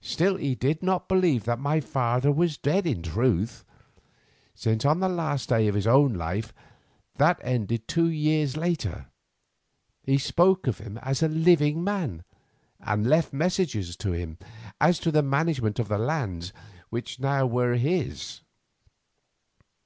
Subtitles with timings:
[0.00, 3.62] Still he did not believe that my father was dead in truth,
[4.54, 6.54] since on the last day of his own life,
[7.16, 9.08] that ended two years later,
[10.02, 12.24] he spoke of him as a living man,
[12.80, 14.38] and left messages to him
[14.80, 16.54] as to the management of the lands
[16.88, 18.40] which now were his.